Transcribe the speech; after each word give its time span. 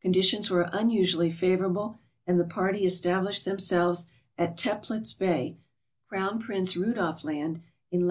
Conditions 0.00 0.50
were 0.50 0.68
unusually 0.72 1.30
favorable, 1.30 2.00
and 2.26 2.40
the 2.40 2.44
party 2.44 2.84
established 2.84 3.44
themselves 3.44 4.08
at 4.36 4.56
Teplitz 4.56 5.12
Bay, 5.16 5.56
Crown 6.08 6.40
Prince 6.40 6.76
Rudolf 6.76 7.22
Land, 7.22 7.62
in 7.92 8.00
lat. 8.00 8.06